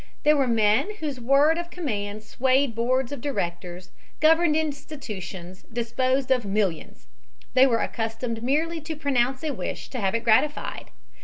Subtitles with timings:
[0.23, 6.43] There were men whose word of command swayed boards of directors, governed institutions, disposed of
[6.43, 7.05] millions.
[7.53, 10.89] They were accustomed merely to pronounce a wish to have it gratified.